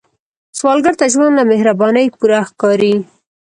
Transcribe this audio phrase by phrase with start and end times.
[0.57, 2.93] سوالګر ته ژوند له مهربانۍ پوره ښکاري